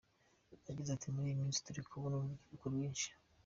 Yagize 0.67 0.89
ati 0.93 1.07
“Muri 1.13 1.27
iyi 1.29 1.39
minsi 1.41 1.63
turi 1.65 1.81
kubona 1.89 2.13
urubyiruko 2.15 2.65
rwinshi. 2.73 3.07